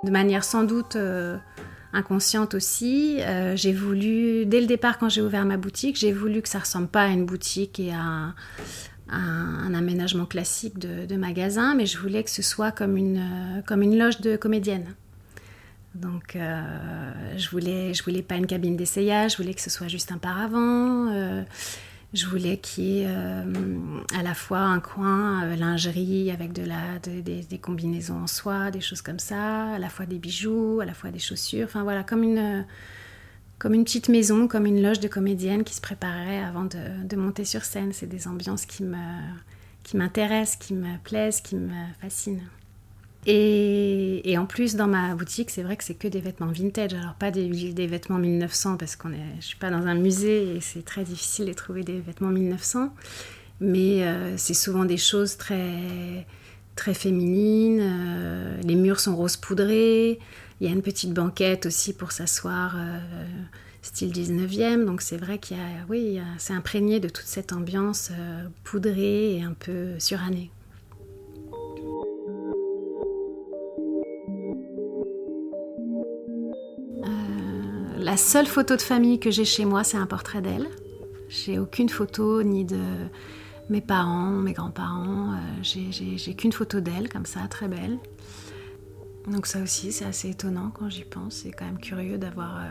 De 0.04 0.10
manière 0.12 0.44
sans 0.44 0.62
doute 0.62 0.94
euh, 0.94 1.36
inconsciente 1.92 2.54
aussi. 2.54 3.18
Euh, 3.22 3.56
j'ai 3.56 3.72
voulu, 3.72 4.46
dès 4.46 4.60
le 4.60 4.68
départ, 4.68 4.96
quand 4.96 5.08
j'ai 5.08 5.22
ouvert 5.22 5.44
ma 5.44 5.56
boutique, 5.56 5.96
j'ai 5.96 6.12
voulu 6.12 6.40
que 6.40 6.48
ça 6.48 6.60
ressemble 6.60 6.86
pas 6.86 7.02
à 7.02 7.08
une 7.08 7.26
boutique 7.26 7.80
et 7.80 7.92
à 7.92 8.32
un, 9.08 9.74
aménagement 9.74 10.26
classique 10.26 10.78
de, 10.78 11.16
magasin, 11.16 11.74
mais 11.74 11.84
je 11.84 11.98
voulais 11.98 12.22
que 12.22 12.30
ce 12.30 12.42
soit 12.42 12.80
euh, 12.80 13.62
comme 13.66 13.82
une 13.82 13.98
loge 13.98 14.20
de 14.20 14.36
comédienne. 14.36 14.94
Donc, 16.00 16.36
euh, 16.36 17.12
je 17.36 17.48
voulais, 17.50 17.92
voulais 18.04 18.22
pas 18.22 18.36
une 18.36 18.46
cabine 18.46 18.76
d'essayage, 18.76 19.32
je 19.32 19.36
voulais 19.38 19.54
que 19.54 19.60
ce 19.60 19.70
soit 19.70 19.88
juste 19.88 20.12
un 20.12 20.18
paravent. 20.18 21.44
Je 22.16 22.26
voulais 22.26 22.56
qu'il 22.56 22.84
y 22.84 23.00
ait 23.02 23.06
euh, 23.08 24.00
à 24.16 24.22
la 24.22 24.34
fois 24.34 24.60
un 24.60 24.80
coin 24.80 25.44
euh, 25.44 25.56
lingerie 25.56 26.30
avec 26.30 26.52
des 26.52 27.58
combinaisons 27.60 28.22
en 28.22 28.26
soie, 28.26 28.70
des 28.70 28.80
choses 28.80 29.02
comme 29.02 29.18
ça, 29.18 29.72
à 29.74 29.78
la 29.78 29.88
fois 29.88 30.06
des 30.06 30.18
bijoux, 30.18 30.80
à 30.80 30.86
la 30.86 30.94
fois 30.94 31.10
des 31.10 31.18
chaussures, 31.18 31.66
enfin 31.66 31.82
voilà, 31.82 32.04
comme 32.04 32.22
une, 32.22 32.64
petite 33.58 34.08
maison, 34.08 34.46
comme 34.46 34.66
une 34.66 34.82
loge 34.82 35.00
de 35.00 35.08
comédienne 35.08 35.64
qui 35.64 35.74
se 35.74 35.80
préparait 35.80 36.42
avant 36.42 36.64
de 36.64 37.16
monter 37.16 37.44
sur 37.44 37.64
scène. 37.64 37.92
C'est 37.92 38.06
des 38.06 38.28
ambiances 38.28 38.66
qui 38.66 38.84
m'intéressent, 39.94 40.56
qui 40.56 40.74
me 40.74 40.96
plaisent, 41.02 41.40
qui 41.40 41.56
me 41.56 41.74
fascinent. 42.00 42.40
Et, 43.28 44.36
en 44.38 44.46
plus, 44.46 44.76
dans 44.76 44.86
ma 44.86 45.14
boutique, 45.14 45.50
c'est 45.50 45.62
vrai 45.62 45.76
que 45.76 45.82
c'est 45.82 45.94
que 45.94 46.06
des 46.06 46.20
vêtements 46.20 46.46
vintage. 46.46 46.94
Alors, 46.94 47.14
pas 47.14 47.32
des, 47.32 47.86
vêtements 47.86 48.18
1900 48.18 48.76
parce 48.76 48.94
que 48.94 49.08
je 49.08 49.36
ne 49.36 49.40
suis 49.40 49.56
pas 49.56 49.70
dans 49.70 49.86
un 49.86 49.94
musée 49.94 50.56
et 50.56 50.60
c'est 50.60 50.84
très 50.84 51.02
difficile 51.02 51.46
de 51.46 51.52
trouver 51.52 51.82
des 51.82 52.00
vêtements 52.00 52.28
1900. 52.28 52.94
Mais 53.60 54.04
euh, 54.04 54.36
c'est 54.36 54.54
souvent 54.54 54.84
des 54.84 54.96
choses 54.96 55.36
très, 55.36 56.26
très 56.76 56.94
féminines. 56.94 57.80
Euh, 57.82 58.60
les 58.62 58.76
murs 58.76 59.00
sont 59.00 59.16
rose 59.16 59.36
poudrés. 59.36 60.20
Il 60.60 60.68
y 60.68 60.70
a 60.70 60.72
une 60.72 60.82
petite 60.82 61.12
banquette 61.12 61.66
aussi 61.66 61.92
pour 61.94 62.12
s'asseoir, 62.12 62.76
euh, 62.76 62.98
style 63.82 64.12
19e. 64.12 64.84
Donc, 64.84 65.02
c'est 65.02 65.16
vrai 65.16 65.38
qu'il 65.38 65.56
y 65.56 65.60
a, 65.60 65.64
oui, 65.88 66.20
c'est 66.38 66.52
imprégné 66.52 67.00
de 67.00 67.08
toute 67.08 67.26
cette 67.26 67.52
ambiance 67.52 68.12
poudrée 68.62 69.36
et 69.36 69.42
un 69.42 69.52
peu 69.52 69.98
surannée. 69.98 70.50
La 78.06 78.16
seule 78.16 78.46
photo 78.46 78.76
de 78.76 78.82
famille 78.82 79.18
que 79.18 79.32
j'ai 79.32 79.44
chez 79.44 79.64
moi, 79.64 79.82
c'est 79.82 79.96
un 79.96 80.06
portrait 80.06 80.40
d'elle. 80.40 80.68
J'ai 81.28 81.58
aucune 81.58 81.88
photo 81.88 82.44
ni 82.44 82.64
de 82.64 82.78
mes 83.68 83.80
parents, 83.80 84.30
mes 84.30 84.52
grands-parents. 84.52 85.32
Euh, 85.32 85.36
j'ai 85.60 86.34
qu'une 86.36 86.52
photo 86.52 86.78
d'elle, 86.78 87.08
comme 87.08 87.26
ça, 87.26 87.40
très 87.48 87.66
belle. 87.66 87.98
Donc 89.26 89.48
ça 89.48 89.60
aussi, 89.60 89.90
c'est 89.90 90.04
assez 90.04 90.30
étonnant 90.30 90.70
quand 90.70 90.88
j'y 90.88 91.02
pense. 91.02 91.34
C'est 91.42 91.50
quand 91.50 91.64
même 91.64 91.80
curieux 91.80 92.16
d'avoir 92.16 92.58
euh, 92.58 92.68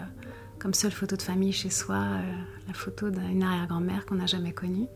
comme 0.57 0.73
seule 0.73 0.93
photo 0.93 1.17
de 1.17 1.21
famille 1.21 1.51
chez 1.51 1.69
soi 1.69 1.97
euh, 1.97 2.21
la 2.69 2.73
photo 2.73 3.09
d'une 3.09 3.43
arrière-grand-mère 3.43 4.05
qu'on 4.05 4.15
n'a 4.15 4.27
jamais 4.27 4.53
connue. 4.53 4.87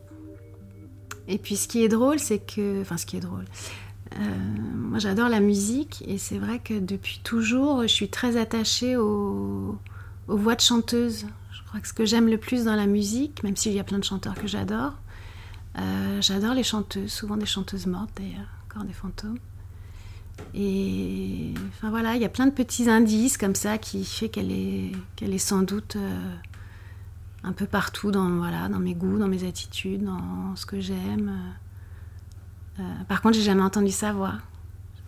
Et 1.28 1.38
puis 1.38 1.58
ce 1.58 1.68
qui 1.68 1.84
est 1.84 1.90
drôle, 1.90 2.18
c'est 2.18 2.40
que... 2.40 2.80
Enfin, 2.80 2.96
ce 2.96 3.06
qui 3.06 3.18
est 3.18 3.20
drôle. 3.20 3.44
moi, 4.74 5.00
j'adore 5.00 5.28
la 5.28 5.42
musique 5.42 6.02
et 6.08 6.18
c'est 6.18 6.40
vrai 6.40 6.60
que 6.60 6.80
depuis 6.80 7.20
toujours, 7.26 7.82
je 7.82 7.94
suis 7.94 8.08
très 8.08 8.38
attachée 8.38 8.96
au, 8.96 9.78
aux 10.30 10.38
voix 10.38 10.56
de 10.56 10.62
chanteuses. 10.62 11.26
Je 11.52 11.64
crois 11.68 11.80
que 11.80 11.88
ce 11.88 11.94
que 11.94 12.06
j'aime 12.06 12.28
le 12.28 12.38
plus 12.38 12.66
dans 12.66 12.76
la 12.76 12.86
musique, 12.86 13.44
même 13.44 13.56
s'il 13.56 13.74
y 13.74 13.80
a 13.80 13.84
plein 13.84 14.00
de 14.00 14.04
chanteurs 14.04 14.36
que 14.36 14.48
j'adore, 14.48 14.94
euh, 15.78 16.22
j'adore 16.22 16.54
les 16.54 16.64
chanteuses, 16.64 17.12
souvent 17.12 17.38
des 17.38 17.46
chanteuses 17.46 17.86
mortes 17.86 18.12
d'ailleurs, 18.16 18.48
encore 18.66 18.84
des 18.84 18.94
fantômes. 18.94 19.40
Et 20.54 21.54
enfin 21.68 21.90
voilà, 21.90 22.16
il 22.16 22.22
y 22.22 22.26
a 22.26 22.30
plein 22.30 22.46
de 22.46 22.52
petits 22.52 22.90
indices 22.90 23.38
comme 23.38 23.56
ça 23.56 23.78
qui 23.78 24.06
fait 24.06 24.30
qu'elle 24.30 24.52
est, 24.52 24.92
qu'elle 25.16 25.34
est 25.34 25.38
sans 25.38 25.64
doute 25.64 25.98
euh, 25.98 26.36
un 27.44 27.52
peu 27.52 27.66
partout 27.66 28.12
dans, 28.12 28.30
voilà, 28.30 28.70
dans 28.70 28.80
mes 28.80 28.94
goûts, 28.94 29.18
dans 29.18 29.28
mes 29.28 29.48
attitudes, 29.48 30.04
dans 30.04 30.56
ce 30.56 30.66
que 30.66 30.80
j'aime. 30.80 31.32
Euh, 32.80 32.84
par 33.08 33.22
contre, 33.22 33.36
j'ai 33.36 33.44
jamais 33.44 33.62
entendu 33.62 33.92
sa 33.92 34.14
voix. 34.14 34.36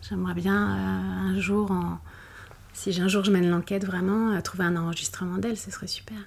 J'aimerais 0.01 0.33
bien 0.33 0.55
un 0.55 1.39
jour 1.39 1.71
en, 1.71 1.99
si 2.73 2.99
un 3.01 3.07
jour 3.07 3.23
je 3.23 3.31
mène 3.31 3.49
l'enquête, 3.49 3.85
vraiment, 3.85 4.31
euh, 4.31 4.41
trouver 4.41 4.63
un 4.63 4.75
enregistrement 4.75 5.37
d'elle, 5.37 5.57
ce 5.57 5.71
serait 5.71 5.87
super. 5.87 6.17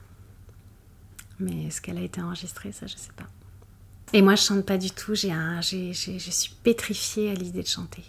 Mais 1.39 1.67
est-ce 1.67 1.81
qu'elle 1.81 1.99
a 1.99 2.03
été 2.03 2.21
enregistrée, 2.21 2.73
ça, 2.73 2.87
je 2.87 2.97
sais 2.97 3.13
pas. 3.17 3.27
Et 4.13 4.23
moi, 4.23 4.37
je 4.37 4.43
chante 4.43 4.65
pas 4.65 4.79
du 4.79 4.91
tout. 4.91 5.15
J'ai 5.15 5.33
un, 5.33 5.61
j'ai, 5.61 5.93
je 5.93 6.31
suis 6.31 6.55
pétrifiée 6.63 7.31
à 7.31 7.35
l'idée 7.35 7.63
de 7.63 7.69
chanter. 7.69 8.05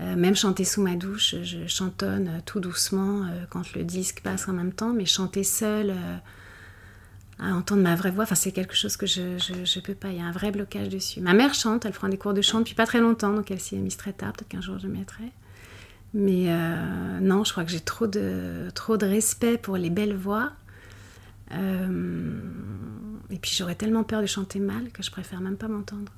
Euh, 0.00 0.14
même 0.14 0.36
chanter 0.36 0.64
sous 0.64 0.82
ma 0.82 0.94
douche, 0.94 1.34
je 1.42 1.66
chantonne 1.66 2.28
euh, 2.28 2.40
tout 2.44 2.60
doucement 2.60 3.26
quand 3.50 3.74
le 3.74 3.84
disque 3.84 4.20
passe 4.22 4.48
en 4.48 4.52
même 4.52 4.72
temps, 4.72 4.92
mais 4.92 5.06
chanter 5.06 5.42
seule, 5.44 5.94
à 7.38 7.54
entendre 7.54 7.82
ma 7.82 7.94
vraie 7.94 8.10
voix, 8.10 8.26
c'est 8.26 8.52
quelque 8.52 8.74
chose 8.74 8.96
que 8.96 9.06
je, 9.06 9.20
ne 9.20 9.80
peux 9.80 9.94
pas. 9.94 10.08
Il 10.08 10.16
y 10.16 10.20
a 10.20 10.24
un 10.24 10.32
vrai 10.32 10.50
blocage 10.50 10.88
dessus. 10.88 11.20
Ma 11.20 11.34
mère 11.34 11.54
chante, 11.54 11.84
elle 11.84 11.92
prend 11.92 12.08
des 12.08 12.16
cours 12.16 12.34
de 12.34 12.42
chant 12.42 12.60
depuis 12.60 12.74
pas 12.74 12.86
très 12.86 13.00
longtemps, 13.00 13.32
donc 13.32 13.50
elle 13.50 13.60
s'y 13.60 13.76
est 13.76 13.80
mise 13.80 13.96
très 13.96 14.12
tard. 14.12 14.32
Peut-être 14.32 14.48
qu'un 14.48 14.60
jour 14.62 14.78
je 14.78 14.86
mettrai. 14.86 15.24
Mais 16.18 16.46
euh, 16.48 17.20
non, 17.20 17.44
je 17.44 17.52
crois 17.52 17.62
que 17.62 17.70
j'ai 17.70 17.80
trop 17.80 18.06
de, 18.06 18.70
trop 18.74 18.96
de 18.96 19.04
respect 19.04 19.58
pour 19.58 19.76
les 19.76 19.90
belles 19.90 20.16
voix. 20.16 20.50
Euh, 21.52 22.40
et 23.28 23.36
puis 23.36 23.52
j'aurais 23.54 23.74
tellement 23.74 24.02
peur 24.02 24.22
de 24.22 24.26
chanter 24.26 24.58
mal 24.58 24.90
que 24.92 25.02
je 25.02 25.10
préfère 25.10 25.42
même 25.42 25.58
pas 25.58 25.68
m'entendre. 25.68 26.10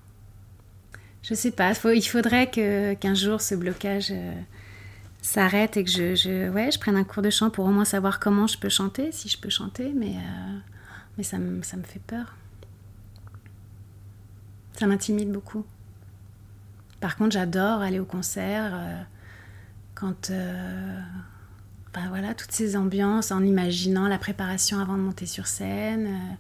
Je 1.25 1.35
sais 1.35 1.51
pas, 1.51 1.73
il 1.93 2.09
faudrait 2.09 2.49
qu'un 2.49 3.15
jour 3.15 3.41
ce 3.41 3.57
blocage 3.57 4.13
euh, 4.13 4.33
s'arrête 5.21 5.77
et 5.77 5.83
que 5.83 5.91
je, 5.91 6.15
je, 6.15 6.49
ouais, 6.49 6.71
je 6.71 6.79
prenne 6.79 6.97
un 6.97 7.03
cours 7.03 7.25
de 7.25 7.31
chant 7.31 7.51
pour 7.51 7.65
au 7.65 7.71
moins 7.71 7.85
savoir 7.85 8.21
comment 8.21 8.47
je 8.47 8.57
peux 8.57 8.69
chanter, 8.69 9.11
si 9.11 9.29
je 9.29 9.37
peux 9.37 9.51
chanter, 9.51 9.93
mais, 9.97 10.15
mais 11.17 11.25
ça, 11.25 11.39
me, 11.39 11.61
ça 11.65 11.77
me 11.77 11.83
fait 11.83 12.01
peur. 12.07 12.37
Ça 14.75 14.87
m'intimide 14.87 15.33
beaucoup. 15.33 15.67
Par 17.01 17.17
contre, 17.17 17.33
j'adore 17.33 17.81
aller 17.81 17.99
au 17.99 18.05
concert 18.05 18.79
quand. 19.99 20.31
Euh, 20.31 21.01
ben 21.95 22.09
voilà, 22.09 22.35
toutes 22.35 22.53
ces 22.53 22.77
ambiances 22.77 23.33
en 23.33 23.43
imaginant 23.43 24.09
la 24.09 24.19
préparation 24.19 24.79
avant 24.79 24.97
de 24.97 25.03
monter 25.03 25.27
sur 25.27 25.47
scène. 25.47 26.37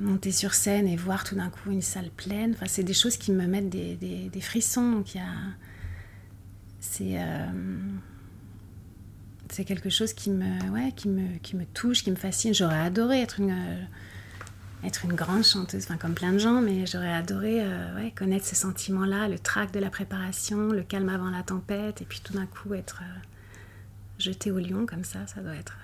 monter 0.00 0.32
sur 0.32 0.54
scène 0.54 0.88
et 0.88 0.96
voir 0.96 1.24
tout 1.24 1.34
d'un 1.34 1.50
coup 1.50 1.70
une 1.70 1.82
salle 1.82 2.10
pleine, 2.10 2.52
enfin, 2.52 2.66
c'est 2.68 2.82
des 2.82 2.94
choses 2.94 3.16
qui 3.16 3.32
me 3.32 3.46
mettent 3.46 3.68
des, 3.70 3.94
des, 3.96 4.28
des 4.28 4.40
frissons. 4.40 4.92
Donc 4.92 5.14
il 5.14 5.18
y 5.18 5.20
a, 5.20 5.32
c'est 6.80 7.20
euh, 7.20 7.46
c'est 9.50 9.64
quelque 9.64 9.90
chose 9.90 10.12
qui 10.12 10.30
me, 10.30 10.70
ouais, 10.70 10.92
qui, 10.92 11.08
me, 11.08 11.38
qui 11.38 11.56
me 11.56 11.64
touche, 11.64 12.02
qui 12.02 12.10
me 12.10 12.16
fascine. 12.16 12.54
J'aurais 12.54 12.80
adoré 12.80 13.20
être 13.20 13.40
une, 13.40 13.50
euh, 13.50 13.82
être 14.84 15.04
une 15.04 15.14
grande 15.14 15.44
chanteuse, 15.44 15.84
enfin 15.84 15.96
comme 15.96 16.14
plein 16.14 16.32
de 16.32 16.38
gens, 16.38 16.60
mais 16.60 16.86
j'aurais 16.86 17.12
adoré 17.12 17.58
euh, 17.60 18.08
connaître 18.16 18.46
ces 18.46 18.56
sentiments-là, 18.56 19.28
le 19.28 19.38
trac 19.38 19.72
de 19.72 19.78
la 19.78 19.90
préparation, 19.90 20.68
le 20.68 20.82
calme 20.82 21.08
avant 21.08 21.30
la 21.30 21.42
tempête, 21.42 22.02
et 22.02 22.04
puis 22.04 22.20
tout 22.24 22.32
d'un 22.32 22.46
coup 22.46 22.74
être 22.74 23.02
jeté 24.18 24.50
au 24.50 24.58
lion 24.58 24.86
comme 24.86 25.04
ça, 25.04 25.26
ça 25.26 25.40
doit 25.40 25.54
être 25.54 25.76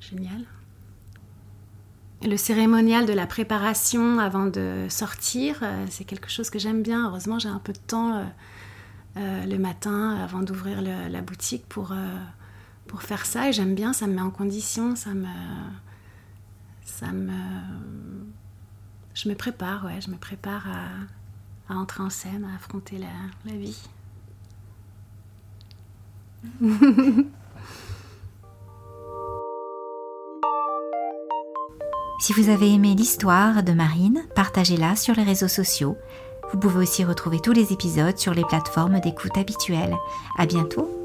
génial. 0.00 0.44
Le 2.22 2.36
cérémonial 2.36 3.06
de 3.06 3.12
la 3.12 3.26
préparation 3.26 4.18
avant 4.18 4.46
de 4.46 4.86
sortir, 4.88 5.62
c'est 5.90 6.04
quelque 6.04 6.30
chose 6.30 6.48
que 6.48 6.58
j'aime 6.58 6.82
bien. 6.82 7.06
Heureusement, 7.08 7.38
j'ai 7.38 7.50
un 7.50 7.58
peu 7.58 7.72
de 7.72 7.78
temps 7.78 8.24
euh, 9.16 9.46
le 9.46 9.58
matin 9.58 10.16
avant 10.16 10.42
d'ouvrir 10.42 10.82
la 10.82 11.20
boutique 11.20 11.64
pour, 11.68 11.92
euh, 11.92 12.18
pour 12.88 13.02
faire 13.02 13.26
ça. 13.26 13.48
Et 13.48 13.52
j'aime 13.52 13.74
bien, 13.74 13.92
ça 13.92 14.08
me 14.08 14.14
met 14.14 14.20
en 14.20 14.30
condition, 14.30 14.96
ça 14.96 15.14
me. 15.14 15.28
Ça 16.84 17.12
me. 17.12 17.32
Je 19.14 19.28
me 19.28 19.34
prépare, 19.34 19.86
à, 21.68 21.74
entrer 21.74 22.02
en 22.02 22.10
scène, 22.10 22.44
à 22.44 22.56
affronter 22.56 22.98
la, 22.98 23.06
la 23.46 23.56
vie. 23.56 23.82
Si 32.20 32.32
vous 32.32 32.48
avez 32.48 32.72
aimé 32.72 32.94
l'histoire 32.94 33.62
de 33.62 33.72
Marine, 33.72 34.22
partagez-la 34.34 34.96
sur 34.96 35.14
les 35.14 35.24
réseaux 35.24 35.48
sociaux 35.48 35.98
vous 36.54 36.60
pouvez 36.60 36.84
aussi 36.84 37.04
retrouver 37.04 37.40
tous 37.40 37.50
les 37.50 37.72
épisodes 37.72 38.16
sur 38.16 38.32
les 38.32 38.44
plateformes 38.44 39.00
d'écoute 39.00 39.36
habituelles. 39.36 39.96
À 40.38 40.46
bientôt 40.46 41.03